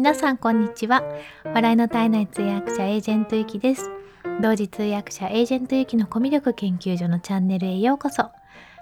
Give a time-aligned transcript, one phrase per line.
[0.00, 1.02] 皆さんこんにちは。
[1.44, 3.90] 笑いの体内通訳者エージェントゆきです。
[4.40, 8.30] 同時通訳者エージェントゆきのコミュ力研究所のチャンネルへようこそ。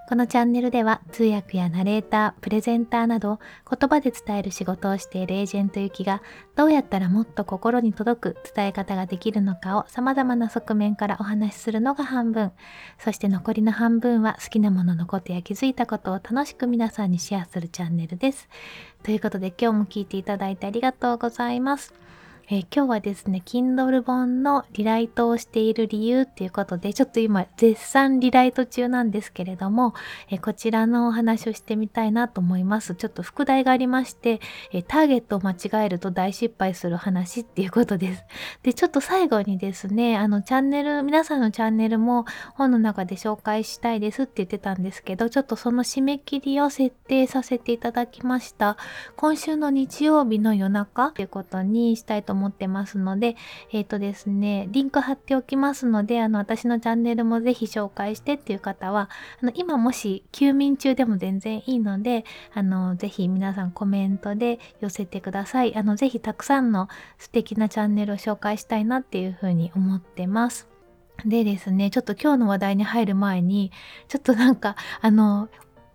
[0.09, 3.39] このチャンネルでは通訳やナレーター、プレゼンターなど
[3.71, 6.23] 言葉で伝える仕事をしているエージェントゆきが
[6.57, 12.53] どうやったらもっと心に届く伝え方ができるのかを様々な側面からお話しするのが半分。
[12.99, 18.49] そして残りの半分は好きなもののことや気づいたことを楽しく皆さんにシェアするチャンネルです。
[19.03, 21.93] ということで今日も聞いていただいてありがとうございます。
[22.51, 29.93] えー、今日はですね、Kindle 本のリライトをしている理由っていうことで、ちょっと今絶賛リライト中なんですけれども、
[30.31, 32.95] えー、こちらのお話をしてみたいなと思います。
[32.95, 34.41] ちょっと副題がありまして、
[34.73, 38.25] えー、ターゲットを間違えると大失敗する話っていうことです。
[38.63, 48.79] で、ちょっと最後にですね、あのチャンネル、皆さんのチャンネルも本の中で紹介したいですって言ってたんですけど、ちょっとその締め切りを設定させていただきました。
[49.17, 52.38] 今週の日曜日の夜中っていうことにしたいと思います。
[52.39, 53.37] 思ってますので、
[53.73, 59.11] えっ、ー、とですね、リンク貼っておきますので、あの、私のチャンネルもぜひ紹介してっていう方は、
[59.43, 65.77] あの、今もし休眠中でも全然いいので、あの、ぜひ皆さんコメントで寄せてください。
[65.77, 70.69] あの、ぜひたくさんの素敵なチャンネルを紹介したいなっていうふうに思ってます。
[71.25, 73.73] でですね、ちょっと今日の話題に入る前に、
[74.07, 75.49] ちょっとなんか、あの、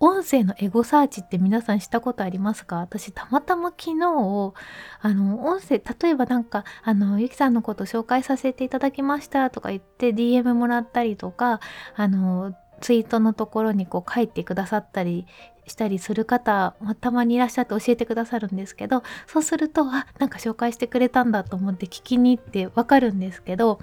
[0.06, 2.80] 音声のエゴサーチって皆さんしたことありますか？
[2.80, 4.54] 私たまたま昨日
[5.00, 11.62] あの音声例えばなんかあのゆきさんのこと紹介させていただきましたとか言って DM もらったりとか
[11.96, 15.26] あのツイートのところにこう書いてくださったり
[15.68, 23.80] したりする方たまにいらっしゃって教えてくださるんですけどそうするとあなんか紹介してくれたんだと思って聞きに行ってわかるんですけど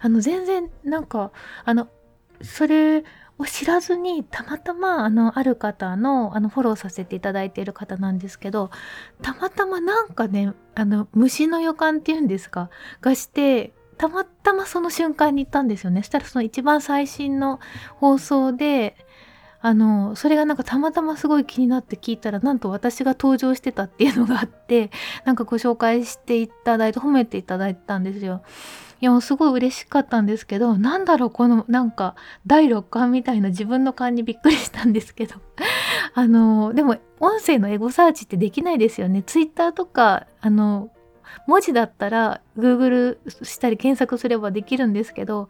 [0.00, 1.30] あの全然なんか
[1.66, 1.88] あの
[2.40, 3.04] それ
[3.38, 8.70] を知らずにたまたまあのある方のあのフォローさせていただいている方なんですけど
[9.20, 12.70] たまたまなんかねあの虫の予感っていうんですか？
[13.00, 16.02] がしてたまたまその瞬間に行ったんですよね。
[16.02, 17.60] そしたらその一番最新の
[17.96, 18.96] 放送で
[19.64, 24.90] あのそれがなんかたまたますごい気になって聞いたらなんと私が登場してたっていうのがあって
[25.24, 28.42] なんかご紹介していただいて褒めていただいたんですよ。
[29.00, 32.14] いやもうすごい嬉しかったんですけどなんだろうこのなんか
[32.46, 35.36] 第6巻みたいな自分の勘にびっくりしたんですけど
[36.14, 39.22] あのでも音声のエゴサーチってできないですよね。
[39.22, 40.90] ツイッターとかあの
[41.46, 45.48] 文字だったら Google したり検索すればできるんですけど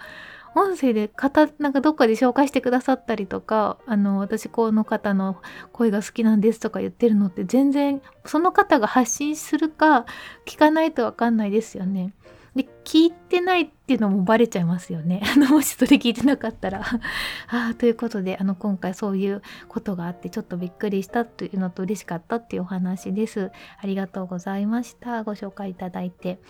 [0.54, 5.40] 音声で方なんかどっかで紹介してくださったりとかあの私この方の
[5.72, 10.06] 声が好きなんですとか言ってるのって全然その方が発信するか
[10.46, 12.12] 聞かないと分かんないですよね。
[12.54, 15.22] で聞いてないっていうのもバレちゃいますよね。
[15.34, 16.82] あのもしそれ聞いてなかったら
[17.48, 23.50] あということであの今回そういうことがあってちょっとびっくりしたというのと嬉しかったっていうお話です。
[23.80, 25.24] ありがとうございました。
[25.24, 26.40] ご紹介いただいて。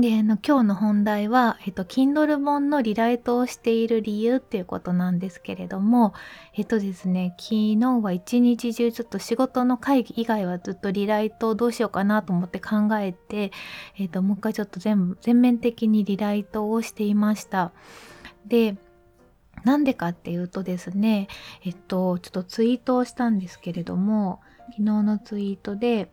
[0.00, 6.14] で、あの、今日の本題は、えっと、Kindle 本のリライトをしている理由っていうことなんですけれども、
[6.54, 13.52] えっとですね、昨日は一日中ちょっと仕事の会議以外はずっとリライトをどうしようかなと思って考えて、
[13.98, 17.72] えっと、もう一回ちょっと全部、全面的にリライトをしていました。
[18.46, 18.76] で、
[19.64, 21.28] なんでかっていうとですね、
[21.64, 24.40] えっと、ちょっとツイートをしたんですけれども、
[24.70, 26.10] 昨日のツイートで、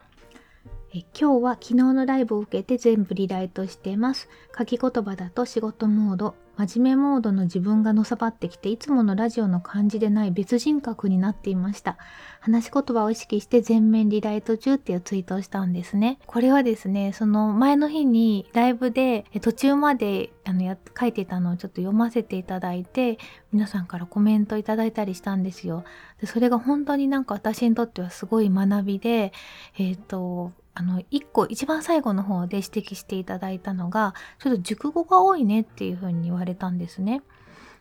[0.97, 4.29] え今日は昨日のライブを受けて全部リライトしてます。
[4.57, 11.97] 書き言葉だと仕事モード、真面目モードの自分がのさばってきていつものラジオの感じでない別人格になっていました。
[12.39, 16.17] 話し言葉を意識して全面リライト中っていうツイートをしたんですね。
[16.25, 23.19] これはですね、その前の日にライブで途中まであのや書いてたのをちょっと読ませていただいて
[23.51, 25.83] 皆さんからコメントいただいたりしたんですよ。
[26.19, 29.31] でそれが本当になんか私にとってはすごい学びで、
[29.77, 37.23] えっ、ー、とあの、一個、一番最後の方で指摘していただいたのが、ちょっと熟語が多いねっていう風に言われたんですね。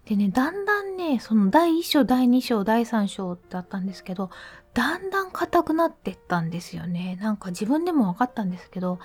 [0.06, 4.30] でね、だんだんね、その第1章、第2章、第3章だったんですけど、
[4.72, 7.18] だんだん硬くなってったんですよね。
[7.20, 8.98] なんか自分でも分かったんですけど、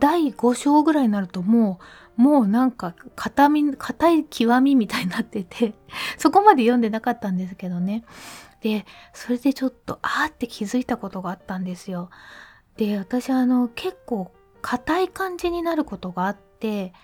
[0.00, 1.80] 第5章ぐらいになるとも
[2.18, 5.72] う、もうなんか硬み、硬い極みみたいになってて、
[6.18, 8.04] そこまで読んでなかったんですけどね。
[8.60, 8.84] で、
[9.14, 12.10] それでちょっと、あーって気づいたことがあったんですよ。
[12.80, 14.32] で私あの結構
[14.62, 16.94] 硬い感じになることがあって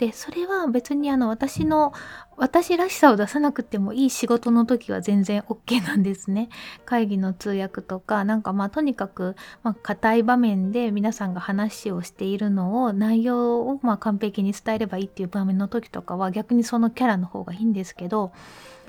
[0.00, 1.92] でそれは別にあの私の
[2.36, 6.48] 私らしさを出さなくてもいい仕事の時は全然 OK なんですね。
[6.84, 18.32] 会議の通訳とかなんかまあとにかくまあ硬い場面で皆さんが話をしているのを内容をま完璧に伝えればいいっていう場面の時とかは逆にそのキャラの方がいいんですけど、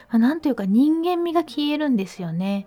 [0.10, 2.66] まあ、なんというか人間味が消えるんですよね。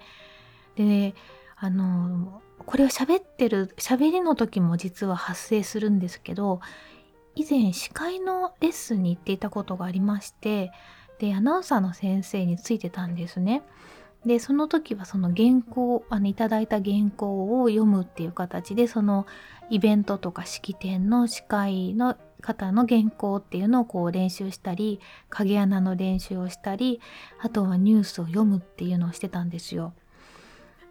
[0.77, 1.15] で
[1.57, 6.61] あのこれを喋ってる喋りの時も実は発生するんですけど
[7.35, 10.71] 以前司会のレッスンに行っていたことがありまして
[11.19, 13.63] でアナウンサーの先生についてたんですね。
[14.27, 19.27] でその時はその原稿あのいただいた原稿を読むっていう形でその
[19.69, 27.01] イベントとか式典の司会の方の原稿っていうのをこう練習したり影穴の練習をしたり
[27.39, 29.93] あとはニュースを読むっていうのをしてたんですよ。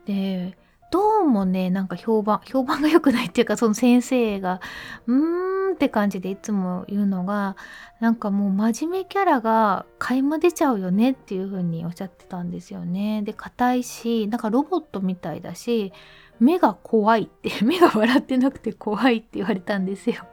[0.05, 0.55] で
[0.93, 4.61] どうもねなんか評判評判が良くないっていうかその先生が
[5.07, 7.57] うーんって感じでいつも言うのが
[7.99, 13.23] なんかもう真面目キャラが垣間出ちゃうよねっていう風におっしゃってたんですよね。
[13.23, 15.93] で硬いしなんかロボットみたいだし
[16.39, 20.27] 目が怖いって 目が笑ってなくて怖いって言われたんですよ。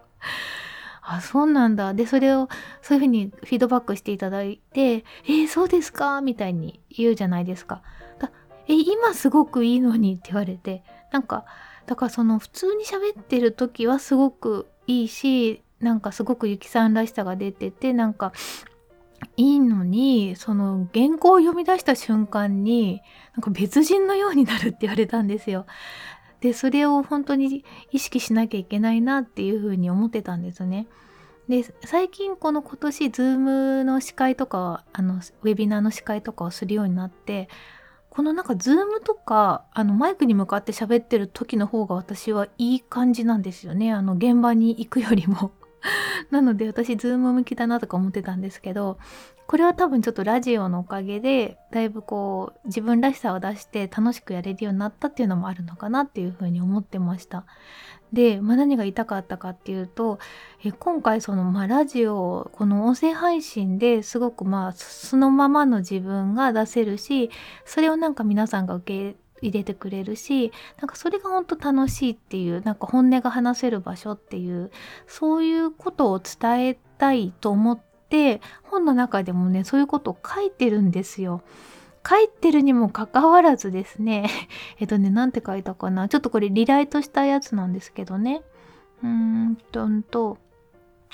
[1.00, 2.50] あそうなんだでそれを
[2.82, 7.80] そういう風にフィードバックしていただいて「えー、そうですか?」みたいに言うじゃないですか。
[8.70, 11.44] え今すごくいいのにって言われてなんか
[11.86, 18.32] だからその普通に喋ってる時はすごくいいしなんかすごくゆきさんらしさが出ててなんか
[19.36, 23.02] いいのにその原稿を読み出した瞬間に
[23.34, 25.66] なんか別人のようになるって言われたんですよ。
[26.40, 30.86] でそれを本当に意識しなきゃいけないなっていうふうに思ってたんですね。
[31.48, 37.48] で最近この今年 Zoom の司会とかあのウェビナーの司会とかをするようになって
[38.10, 43.92] このなんか Zoom とかあのマイクに向かって喋ってる時の方が私はいい感じなんですよね。
[43.92, 45.52] あの現場に行くよりも。
[46.30, 48.98] なので私 Zoom 向きだなとか思ってたんですけど
[49.46, 57.46] これは多分ちょっとラジオのおかげでだいぶこう自分らしさを出して楽しくやれるようになったっていうのもあるのかなっていうふうに思ってました。
[58.12, 60.18] で、まあ、何が言いたかったかっていうと
[60.64, 67.30] え今回その、まあ、ラジオこの音声配信ですごくまあそのままの自分が出せるし
[67.64, 74.70] それをなんか皆さんが受け入れてくれるしなんかそれが本当楽しいっていうなんか本音が話せる場所っていう
[75.06, 81.42] そういうことを伝えたいと思って本の中でもねそういうことを書いてるんですよ。
[82.08, 84.28] 書いてるにもかかわらずですね、
[84.78, 86.08] えっとね、なんて書いたかな。
[86.08, 88.42] ちょっとこれリライトしたやつなんですけどね。
[89.02, 90.38] うーんとんと、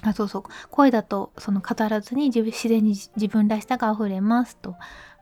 [0.03, 0.43] あ、そうそう。
[0.71, 4.77] 声だと、その語らずに自然に自分らしさが溢れますと。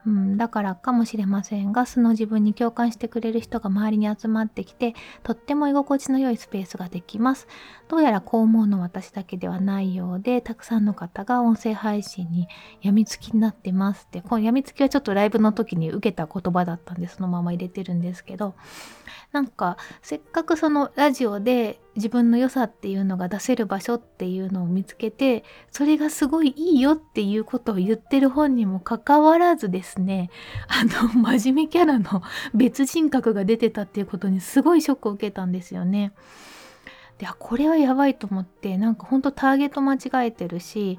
[0.06, 7.48] うん、だからかもしれませんが素の自分に共感してくれる人が周りに集まってきてとっても居心地の良いスペースができます。
[7.88, 12.48] どうやらこう思うの私だけではないようでたくさんの方が音声配信に
[12.82, 18.54] やみつきになってますってこのやみつきはちょっとライブの時に受けた言葉だったんでそのまま入れてるんですけど
[19.32, 30.30] なんかせっかくそのラジオで自分の良さっていうのが出せる場所っていうのを見つけてそれがすごいいいよっていうことを言ってる本にもかかわらずですね
[30.66, 32.22] あの真面目キャラの
[32.54, 36.12] 別人格が出てたっていうことにすごいショックを受けたんですよね。
[37.18, 40.98] でこれはやばいと思ってなんかほんとターゲット間違えてるし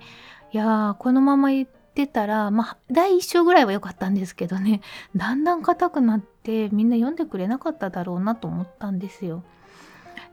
[0.53, 4.79] いやーこのまま言ってたらまあ第1章ぐらいは良かったんですけどね
[5.13, 9.43] だんだん硬くなってみんな読んでくれなかっただろうなと思ったんですよ。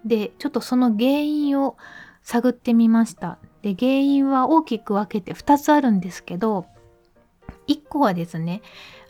[0.04, 1.76] でちょっとその原因を
[2.22, 3.38] 探ってみました。
[3.62, 6.66] で原因は大きく分けて2つあるんですけど
[7.68, 8.60] 1個はですね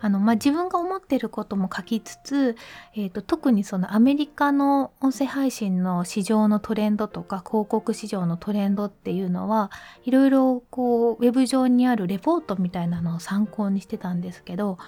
[0.00, 2.56] あの、まあ、自分が思ってることも書きつつ、
[2.94, 9.70] えーと、特にそのアメリカの音声配信の市場のトレンドとか広告市場のトレンドっていうのは
[10.04, 14.78] いろいろこうウェブ上にあるレポートみたいなのを参考にしてたんですけど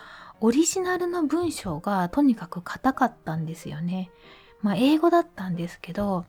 [0.41, 4.11] オリジナルの文章がとにかく硬かったんですよね。
[4.65, 6.25] まあ、英語だったんですけど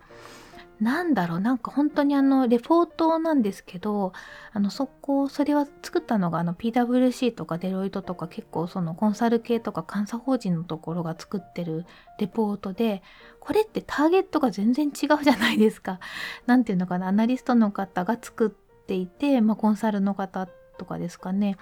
[0.82, 4.12] なんだろうなんか本当にあのレポートなんですけど
[4.52, 11.86] あのそこそれは作ったのがあの PWC とかデロイトとか結構そのコンサル系とか監査法人のところが作ってる
[12.20, 13.04] レポートで
[13.40, 16.02] これってターゲットが全然違うじゃないですか。
[16.46, 21.56] 何て言うのかなアナリストの方が作っていて、まあ、コンサルの方とかですかね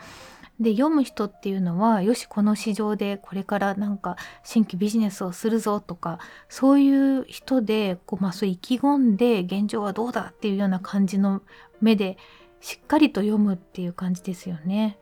[0.60, 11.42] で読む人っていうのはよしこの市場でこれからなんか新規ビジネスをするぞとかそういう人でこう、まあ、そう意気込んで現状はどうだっていうような感じの
[11.82, 12.18] 目で
[12.62, 14.98] しっかりと読むっていう感じですよね。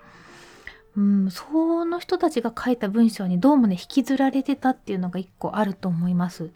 [0.98, 6.50] うん、その人たちが書いた文章にどうもね引きずられてたっていうのが一個あると思います。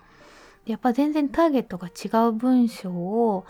[0.66, 3.46] やっぱ全然ターゲットが違う文章を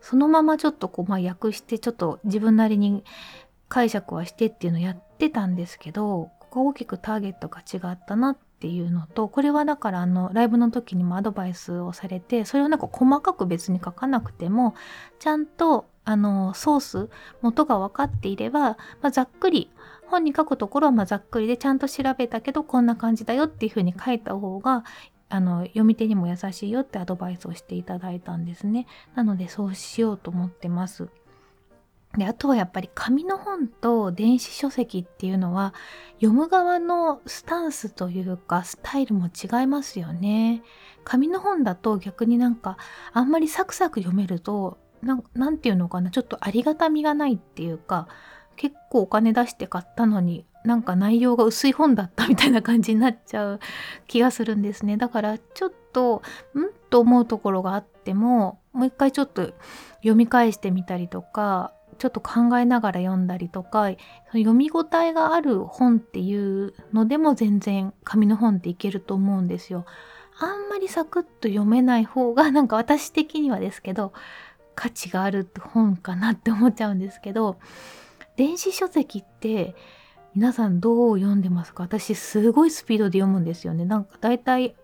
[0.00, 3.04] そのままちょっとこう、まあ、訳してちょっと自分なりに
[3.70, 14.74] 解釈はしてっていうのをやってたんですけどここ大きくターゲットが違ったなっていうのとこれはだからあのライブの時にもアドバイスをされてそれをなんか細かく別に書かなくても
[15.20, 17.08] ちゃんとあのソース
[17.40, 19.70] 元が分かっていれば、まあ、ざっくり
[20.08, 24.84] 本に書くところはまざっくりでちゃんと調べたけどこんな感じだよっていうふうに書いた方が
[25.28, 28.88] あの読み手にも優しいよってアドバイスをしていただいたんですね。
[29.14, 31.08] なのでそうしようと思ってます。
[32.18, 35.74] であとはやっぱり紙の本と電子書籍っていうのは
[36.14, 40.62] 読む側のスタンスというかスタイルも違いますよね。
[41.04, 42.76] 紙の本だと逆になんか
[43.12, 48.08] あんまりサクサク読めると何て言うのかなちょっとありがたみがないっていうか
[48.56, 53.60] 結構お金出して買ったのになんか内容が薄い本だったみたいな感じになっちゃう
[54.06, 54.96] 気がするんですね。
[54.96, 56.20] だからちょっとん
[56.90, 59.52] と思うところがあってももう一回ちょっと
[59.98, 63.90] 読み返してみたりとかちょっと考えながら読んだりとか
[64.32, 69.84] 読み応えがある本っていうのでも全然紙の本っていけると思うんですよ。
[70.38, 74.14] あんまりサクッと読めない方が なんか私的にはですけど
[74.74, 77.58] 価値がある本かなって思っちゃうんですけど
[78.36, 79.76] 電子書籍って
[80.34, 81.82] 皆さんどう読んでますか？
[81.82, 83.84] 私すごいスピードで読むんですよね。
[83.84, 84.74] なんかだいたい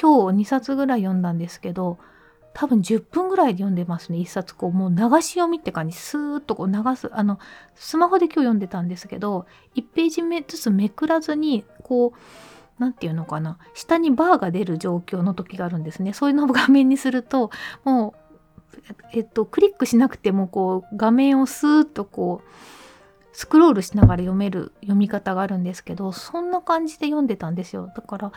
[0.00, 1.98] 今日2冊ぐらい読んだんですけど
[2.52, 7.38] 多分10分ぐらいで読んでますね1冊こうもう流し読みって感じスーッとこう流すあの
[7.74, 12.18] スマホで今日読んでたんですけど1ページ目ずつめくらずにこう
[12.78, 16.12] 何て言うのかな下にバーが出る状況の時があるんですね。
[16.12, 17.50] そういうのを画面にすると
[17.84, 18.78] もう
[19.12, 22.48] えっとクリックしなくてもこう画面をスーッとこう
[23.32, 27.92] スクロールしながら読める読み方があるんですけどそんな感じで読んでたんですよ。
[27.94, 28.32] だから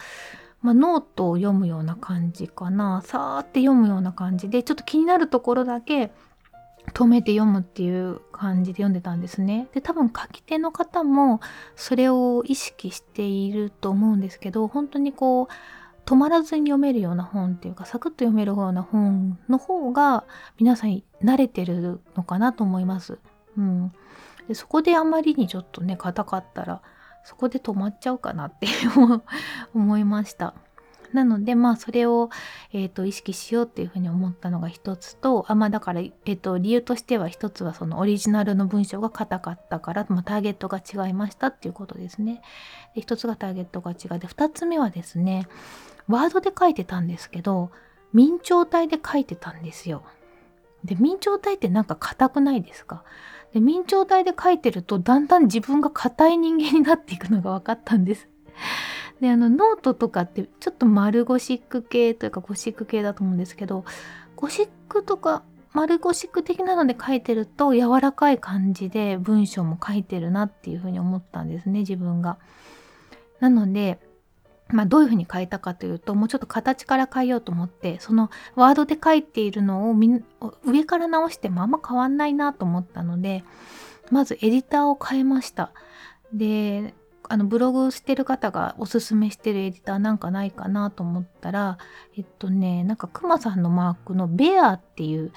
[0.64, 6.12] まあ、ノートを読むような感じかなさーって読むような感じでちょっと気になるところだけ
[6.94, 9.68] 止めて読むっていう感じで読んでたんですね。
[9.74, 11.40] で多分書き手の方も
[11.76, 15.48] それを意識していると思うんですけど本当にこう
[16.06, 20.26] 止まらずに読めるような本っていうかサクッと読めるような本の方が
[20.60, 23.20] 皆さん慣れてるのかなと思います。
[23.58, 23.94] うん、
[24.48, 26.82] でそこであまりにちょっとね硬かったら
[27.24, 28.68] そこで止まっちゃうかなって
[29.74, 30.54] 思いました。
[31.14, 32.30] なのでまあそれを、
[32.72, 42.42] えーと、意識しようっていうふうに思ったのが一つとあまあだから、えーと、理由としては一つはそのオリジナルの文章が硬かったから、まあ、ターゲットが違いましたっていうことですね。
[42.96, 45.48] で一つがターゲットが違うで二つ目はですね
[46.08, 47.70] Word で書いてたんですけど
[48.12, 50.04] 明朝体で書いてたんですよ。
[50.84, 53.04] で明朝体ってなんか硬くないですか？
[53.54, 58.28] で明朝体で書いてるとだんだん自分が硬い人間になっていくのが分かったんです。
[59.22, 63.86] であのノートとかってちょっと丸ゴシック系というかゴシック系だと思うんですけど
[64.36, 72.38] ゴシックとか丸ゴシック的なので書いてると柔らかい感じで文章も書いてるなっていうふうに思ったんですね自分が。
[73.40, 74.00] なので
[74.70, 79.96] まあ、どういうふうに変えたかというともうちょっと形から変えようと思ってそのワードで書いているのを
[80.66, 83.44] 上から直してもあんま変わんないなと思ったので
[84.10, 85.72] まずエディターを変えました。
[86.34, 86.94] で
[87.30, 91.78] あのブログしてる方がおすすめしてるエディターなんかないかなと思ったら
[92.18, 95.32] えっとねなんかクマさんのマークのベアっていう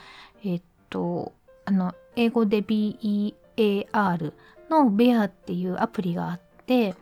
[0.44, 1.32] えっと
[1.64, 4.32] あの英語で BEAR
[4.68, 6.94] のベアっていうアプリがあって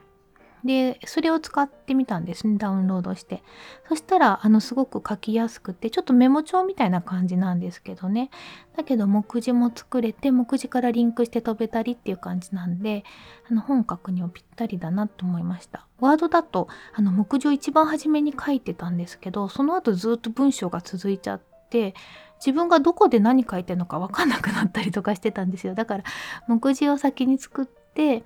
[0.65, 3.43] で、それを使ってみたんですね、ダウンロードして。
[3.87, 8.31] そしたら、あの、すごく書きやすくて、ちょっとメモ帳みたいな感じなんですけどね。
[8.75, 13.05] だけど、目次も作れて、目次からリンクして飛べたりっていう感じなんで、
[13.51, 15.87] あの、本書くにはぴったりだなと思いました。
[16.01, 21.95] ワードだと、あの、目次を一番初めに書いてたんですけど、その後ずっと文章が続いちゃって、
[22.39, 25.75] 自分がどこで何書いてるのか分かんなくなったりとかしてたんですよ。
[25.75, 26.05] だから、
[26.49, 28.25] 目次を先に作って、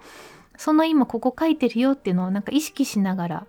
[0.58, 3.46] その今ここ書いてるよっていうのをなんか意識しながら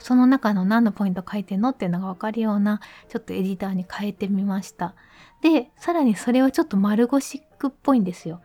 [0.00, 4.94] その中の何のポイント書いてんのっていうのが分かるようなちょっとエディターに変えてみました。
[5.40, 8.40] でさらにそれはちょっと丸ゴシックっぽいんですよ。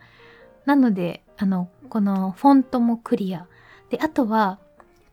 [0.65, 3.48] なのであのこのフォントもクリア。
[3.89, 4.60] であとは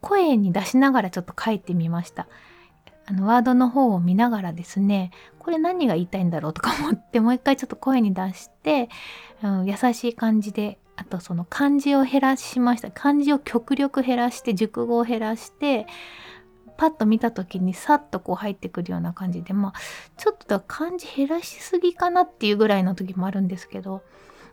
[0.02, 2.28] 声に出しながらちょっと書いてみました。
[3.06, 8.88] あのワードの方を見ながらですねこれ何が言いたいんだろうとか思ってもう一回ちょっと声に出して、
[9.44, 15.86] うん、優しい感じであとその漢字を減らしました漢字を極力減らして熟語を減らして
[16.76, 19.72] パッと見た時にさっとこう入ってくるような感じでまあ
[20.16, 24.02] ちょっと漢字減らしすぎかなっていうぐらいの時もあるんですけど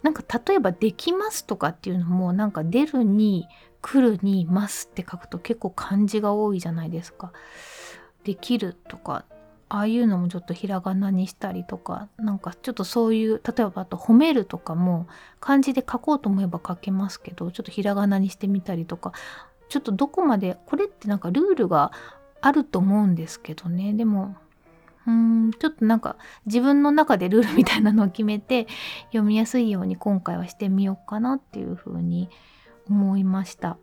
[0.03, 3.47] なんか例えば「できます」とかっていうのもなんか「出る」に
[3.81, 7.31] 「来る」に「ます」って書くと結構漢字が多いじゃないですか。
[8.23, 9.25] できるとか
[9.69, 15.07] ああいうのもちょっとひらがなにしたりとかなんかちょっとそういう例えばあと褒めるとかも
[15.39, 19.13] 漢字で書こうと思えば書けますけどちょっとひらがなにしてみたりとか
[19.69, 21.91] ちょっとどこまでこれってなんかルールが
[22.41, 24.35] あると思うんですけどねでも
[25.07, 25.13] うー
[25.47, 28.67] んちょっとなんか自分の中でルールみたいなのを決めて
[29.07, 32.29] 読みやすいように今回はしてみようかなっていうふうに
[32.89, 33.77] 思いました。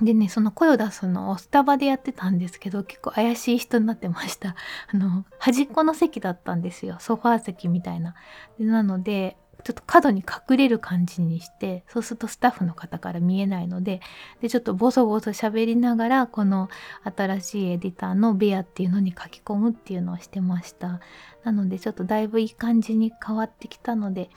[0.00, 4.56] でね、その声を出すのをスタバでやってたんですけど、結構怪しい人になってました。
[4.92, 6.96] あの、端っこの席だったんですよ。
[6.98, 8.14] ソファー席みたいな。
[8.58, 14.00] でなので、ちょっと角に隠れる感じにして、そうするとスタッフの方から見えないので、
[14.40, 16.68] で、ちょっとボソボソ喋りながら、この
[17.04, 21.00] 新しいエディターのベアっていうのに書き込むっていうのをしてました。
[21.44, 24.30] なので、ちょっとだいぶいい感じに変わってきたので、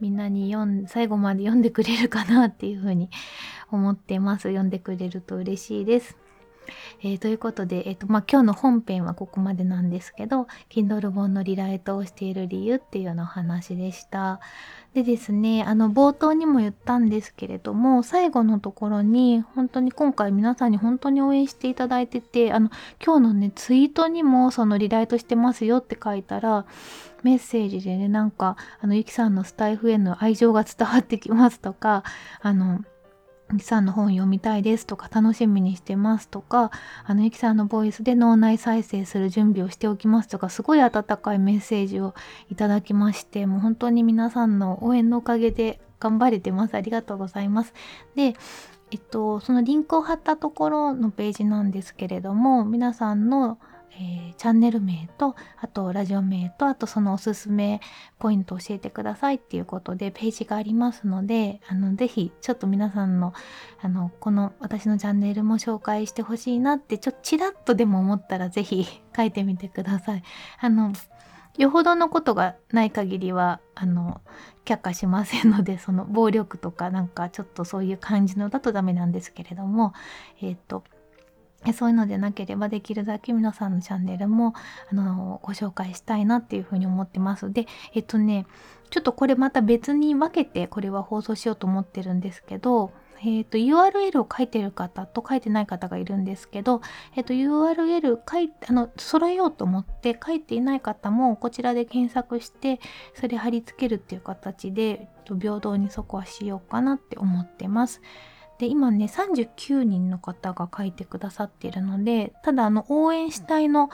[0.00, 3.10] みんなに読ん 最後まで読んでくれるかなっていうふうに
[3.70, 4.44] 思ってます。
[4.44, 6.16] 読んでくれると嬉しいです。
[7.02, 14.40] えー、ということで、えーとまあ、今日の本編はここまでなんですけど Kindle 本のリライトをしている理由っていうようなお話でした。
[14.94, 22.70] でですねあの冒頭にも言ったんですけれども最後のところに本当に今回皆さんに本当に応援していただいててあの
[23.04, 26.64] 今日のねツイートにもそのリライトしてますよって書いたら
[27.24, 32.04] メッセージでねなんかあのゆきさんのスタイフへの愛情が伝わってきますとか
[32.40, 32.84] あの
[33.52, 36.70] ゆきさんの本読みたいですとか楽しみにしてますとか
[37.04, 42.14] あのゆきさんのボイスで脳内再生する準備をしておきますとかすごい温かいメッセージを
[42.50, 46.74] いただきましてもう本当に皆さんの応援のおかげで頑張れてます。
[46.74, 47.72] ありがとうございます。
[48.14, 48.34] で
[48.90, 53.58] えっとそのリンクを貼ったところのページなんですけれども皆さんの
[53.96, 57.80] えー、チャンネル名とあとラジオ名とあとそのおすすめ
[58.18, 63.32] ポイント教えてくださいっていうことでページがありますのであのぜひちょっと皆さんの
[63.80, 68.86] あのこの私のチャンネルも紹介してほしいなってちょっとちらっとでも思ったらぜひ
[69.16, 70.22] 書いてみてください。
[70.60, 70.92] あの
[71.56, 74.20] よほどのことがない限りはあの
[74.64, 79.92] 却下しませんのでその暴力とかなんかちょっとそういう感じのだとダメなんですけれども
[80.40, 80.82] えっ、ー、と
[81.72, 84.54] そういうのでなければできるだけ皆さんのチャンネルも
[84.90, 88.46] あのご紹介したいなっていうふうに思ってますでえっとね
[88.90, 92.92] ちょっとこれまた別に分けてこれは放送しようと思ってるんですけど
[93.26, 96.82] えっ、と URL を書いてる方と書いてない方がいるんですけど、
[97.16, 102.80] えっ、と URL 書いあの揃えようと思って書いていない方もこちらで検索して
[103.14, 108.02] それ貼り付けるっていう形で、えっと、平等にそこはしようかなって思ってます。
[108.58, 113.90] で今ね39人の方が書いてくださっているのでただあの応援したいの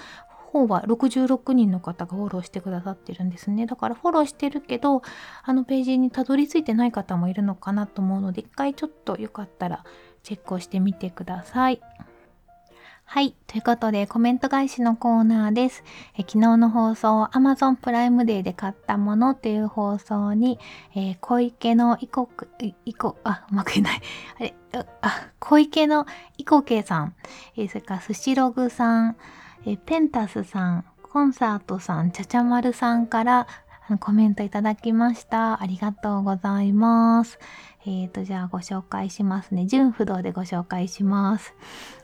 [0.51, 5.03] 方は66人の方がフォローしてくださってるんですねだからフォローしてるけど
[5.42, 9.85] あのページにたどり着いてない方もいるのかなと思うので一回ちょっとよかったら
[10.23, 11.81] チェックをしてみてください。
[13.12, 13.35] はい。
[13.49, 15.83] ということで、コメント返しのコーナーです。
[16.16, 20.61] え昨日の放送、Amazon プライムデーで買ったものっていう放送に、
[20.94, 22.46] えー、小池のいこく、
[22.85, 24.01] いこ、あ、うまく言えない。
[24.38, 24.55] あれ、
[25.03, 26.07] あ、小池の
[26.38, 27.14] いこけさん、
[27.57, 29.16] えー、それからスシログさん、
[29.66, 33.49] えー、ペンタスさん、コンサートさん、ちゃちゃまるさんから
[33.99, 35.61] コメントいただきました。
[35.61, 37.40] ありがとうございます。
[37.87, 39.64] えーと、じゃあご紹介しますね。
[39.66, 41.55] 順不同でご紹介します。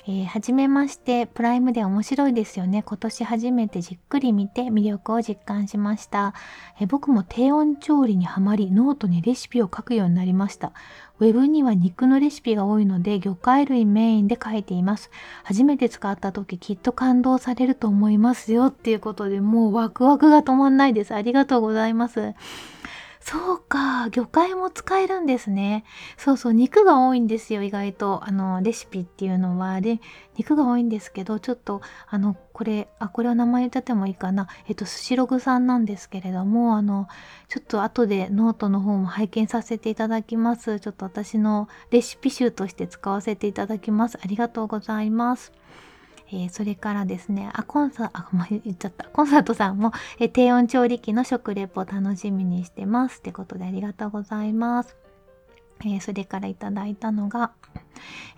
[0.07, 2.83] えー、はじめまして、 Prime で面白いですよね。
[2.83, 6.33] 今年初めてじっくり見て魅力を実感しました。
[6.81, 10.73] えー、僕も低温調理にはまり、ノートにレシピを書くようになりました。
[11.19, 15.11] ウェブには肉のレシピが多いので魚介類メインで書いています。
[15.45, 21.15] 初めて使った時きっと感動されると思いますよっていうことでもうワクワクが止まんないです。
[21.15, 22.35] ありがとうございます。
[23.29, 25.85] そうか、魚介も使えるんですね。
[26.17, 28.21] そうそう、肉が多いんですよ、意外と。
[28.23, 29.81] あの、レシピっていうのは。
[29.81, 30.01] で、
[30.37, 34.47] 肉が多いんですけど、ちょっと、あの、これ、あ、これは名前言っちゃってもいいかな。
[34.69, 37.09] えっと、スシログさんなんですけれども、あの、
[37.49, 40.79] ちょっと後でノートの方も拝見させていただきます。
[40.79, 44.21] ちょっと私のレシピ集として使わせていただきます。
[44.23, 45.51] ありがとうございます。
[46.29, 49.09] えー、それからですね、あ、コンサ、あ、もう言っちゃった。
[49.09, 53.19] コンサートさんも、えー、低温調理器の食レポ楽しみにしてます。
[53.19, 54.97] ってことでありがとうございます。
[55.81, 57.53] えー、それからいただいたのが、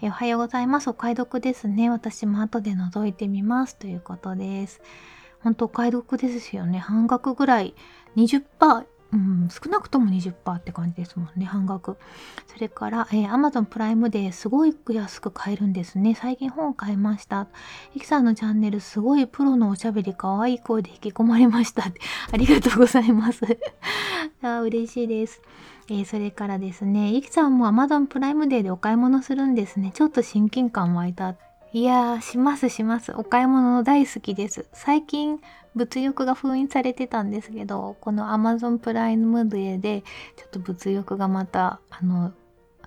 [0.02, 0.88] えー、おはようございます。
[0.88, 1.88] お買い得ですね。
[1.88, 3.76] 私も後で覗いてみます。
[3.76, 4.82] ということです。
[5.40, 6.78] 本当お買い得ですよね。
[6.78, 7.74] 半額ぐらい
[8.16, 11.96] 20%うん、少なくとも20%って感じですもんね、半額。
[12.46, 16.14] それから、えー、Amazon プライムですごい安く買えるんですね。
[16.14, 17.48] 最近本を買いました。
[17.94, 21.84] ゆきさんのチャンネル、すごいプロのおしゃべり、かわいい声で引き込まれました。
[22.32, 23.46] ありがとうございます。
[24.42, 25.40] あ嬉しいです。
[25.88, 29.90] えー、それからですね、ゆきさんも Amazon プライムデーでお買い物するんですね。
[29.94, 31.47] ちょっと親近感湧いたって。
[31.72, 33.12] いやー、しますします。
[33.12, 34.66] お買い物大好きです。
[34.72, 35.40] 最近、
[35.78, 40.02] 物欲が封印されてたんですけどこの Amazon プライムデーで
[40.36, 42.32] ちょっと物欲がまたあの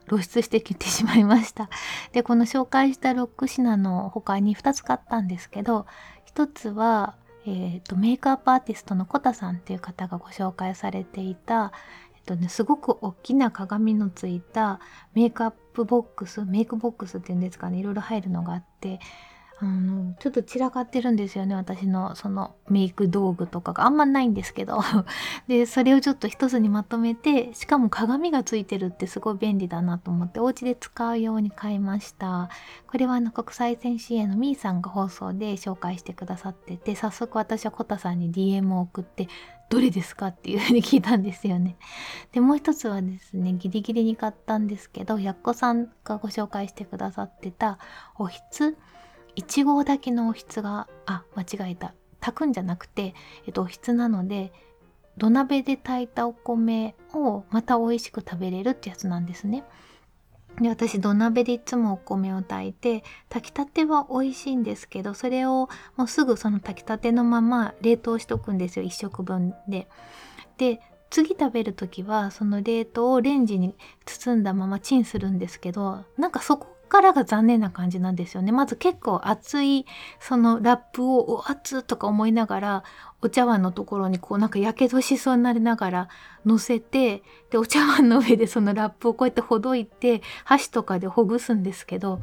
[0.09, 1.69] 露出してきてしまいました
[2.11, 5.85] でこの紹介した6品の他に2つ買ったんですけど
[6.35, 7.15] 1つは、
[7.45, 11.71] えーと、メイクアップアーティストのコタさんっていう方がご紹介されていた
[12.25, 14.79] とね、すごく大きな鏡のついた
[15.13, 18.99] メイクアップボックスメイクボックスっていうんですかねいろいろ入るのがあって
[19.63, 24.79] あのちょっと散らかってるんですよね私のそのメイク道具とかがあんまないんですけど
[25.47, 32.49] でそれをちょっと一つにまとめてしかも鏡がついてるってすごい便利だなと思ってお家で使うように買いました
[32.87, 39.27] これはあの国際線支援のみーさんが放送で紹介してくださってて早速私はコタさんに DM を送って
[39.71, 41.77] どれですかっていうふうに聞いたんですよね。
[42.33, 47.79] で、もう一つはですね、ギリギリに買ったんですけど、やっこさんがご紹介してくださってた
[48.17, 48.77] おひつ
[49.35, 53.15] 1合炊きのおひつがあ間違えた炊くんじゃなくて、
[53.45, 54.51] えっと、おひつなので
[55.17, 59.63] 土鍋で炊いたお米をまた美味しく食べれるってやつなんですね。
[60.59, 69.87] で私土鍋でいつもお米を炊いて炊きたては美味しいんですけどそれをもうすぐその炊きたてのまま冷凍しとくんですよ1食分で。
[70.57, 78.51] で次食べる時はその冷凍をレンジに包んだままチンするんですけどなんかそこからが残念な感じなんですよね。
[78.51, 79.85] まず結構熱い
[80.19, 82.83] そのラップをお熱とか思いながら
[83.21, 86.09] お茶碗のところにこうなんかやけどしそうになりながら
[86.45, 92.19] 乗せてでお茶碗の上でそのラップをこうやってほどいて箸とかでほぐすんですけど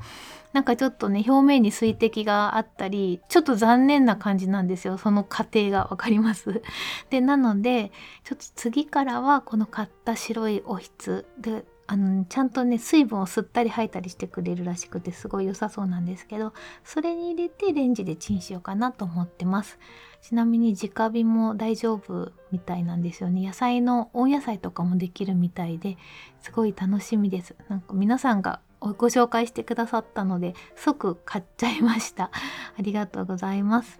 [0.52, 4.98] なんかちょっとね表面に水滴があったりちょっと残念な感じなんですよ。
[4.98, 6.60] その過程がわかります。
[7.08, 7.90] でなので
[8.24, 11.24] ちょっと次からはこの買った白いおひつ。
[11.38, 16.52] であのちゃんとね水分を吸ったり吐いたりしてくれるらしくてすごい良さそうなんですけど
[16.84, 19.78] それに入れてレンジでチンしようかなと思ってます。
[20.20, 23.46] ちなみに直火も大丈夫みたいなんですよね。
[23.46, 25.96] 野菜の温野菜とかもできるみたいで
[26.42, 27.56] すごい楽しみです。
[27.68, 32.30] なんか皆さんがご紹介してくださったので即買っちゃいました。
[32.78, 33.98] ありがとうございます。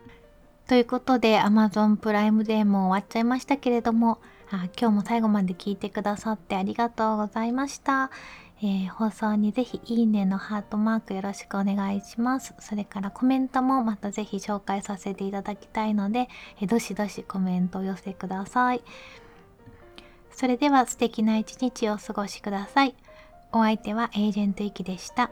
[0.67, 8.11] ということで Amazon プライムデーも終わっちゃいましたけれどもあ今日も最後まで聞いてくださってありがとうございました。
[8.61, 12.55] えー、放送にぜひいいねのハートマークよろしくお願いします。
[12.59, 16.29] それからコメントもまたぜひ紹介させていただきたいので、
[16.61, 18.83] えー、どしどしコメントを寄せください。
[20.33, 22.95] それでは素敵な一日をお過ごしください。
[23.53, 25.31] お相手はエージェントイキでした。